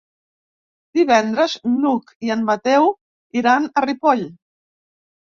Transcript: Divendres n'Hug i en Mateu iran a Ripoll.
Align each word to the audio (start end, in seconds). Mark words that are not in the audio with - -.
Divendres 0.99 1.51
n'Hug 1.73 2.13
i 2.27 2.31
en 2.35 2.41
Mateu 2.47 2.87
iran 3.41 3.67
a 3.69 3.85
Ripoll. 3.87 4.23